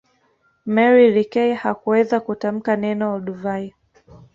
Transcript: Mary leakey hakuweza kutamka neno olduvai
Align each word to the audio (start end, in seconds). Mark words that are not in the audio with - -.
Mary 0.65 1.11
leakey 1.15 1.51
hakuweza 1.53 2.19
kutamka 2.19 2.75
neno 2.75 3.05
olduvai 3.13 3.73